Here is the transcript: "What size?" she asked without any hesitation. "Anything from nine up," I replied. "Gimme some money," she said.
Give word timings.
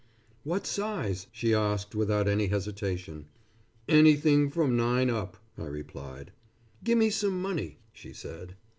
"What 0.43 0.65
size?" 0.65 1.27
she 1.31 1.53
asked 1.53 1.93
without 1.93 2.27
any 2.27 2.47
hesitation. 2.47 3.27
"Anything 3.87 4.49
from 4.49 4.75
nine 4.75 5.11
up," 5.11 5.37
I 5.59 5.65
replied. 5.67 6.31
"Gimme 6.83 7.11
some 7.11 7.39
money," 7.39 7.77
she 7.93 8.11
said. 8.11 8.55